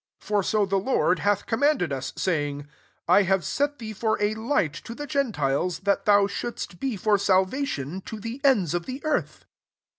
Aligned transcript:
47 0.19 0.19
For 0.19 0.43
so 0.43 0.65
the 0.65 0.83
Lord 0.83 1.19
hath 1.19 1.45
commanded 1.45 1.93
us, 1.93 2.11
sayings' 2.15 2.65
I 3.07 3.21
have 3.21 3.45
set 3.45 3.77
thee 3.77 3.93
for 3.93 4.19
a 4.19 4.33
light 4.33 4.73
to 4.73 4.95
the 4.95 5.05
gen 5.05 5.31
tiles, 5.31 5.81
that 5.83 6.05
thou 6.05 6.25
shouldst 6.25 6.79
be 6.79 6.97
for 6.97 7.19
salvation, 7.19 8.01
to 8.07 8.19
the 8.19 8.41
«ida 8.43 8.75
of 8.77 8.87
the 8.87 9.05
earth.' 9.05 9.45